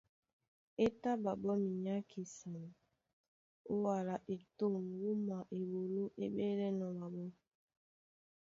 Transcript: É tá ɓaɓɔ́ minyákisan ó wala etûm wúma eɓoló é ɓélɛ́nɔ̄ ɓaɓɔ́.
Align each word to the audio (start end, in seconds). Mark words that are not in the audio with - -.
É 0.83 0.85
tá 1.01 1.11
ɓaɓɔ́ 1.23 1.55
minyákisan 1.63 2.55
ó 3.71 3.73
wala 3.83 4.15
etûm 4.33 4.73
wúma 5.01 5.37
eɓoló 5.59 6.03
é 6.23 6.25
ɓélɛ́nɔ̄ 6.35 6.89
ɓaɓɔ́. 6.99 7.29